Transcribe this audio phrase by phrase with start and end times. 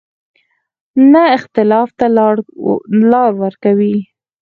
[1.11, 2.05] نه اختلاف ته
[3.17, 3.97] لار ورکوي.